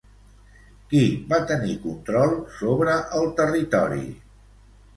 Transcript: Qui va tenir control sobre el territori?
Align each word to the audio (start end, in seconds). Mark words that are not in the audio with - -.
Qui 0.93 1.01
va 1.33 1.39
tenir 1.51 1.75
control 1.85 2.35
sobre 2.57 2.97
el 3.21 3.31
territori? 3.43 4.05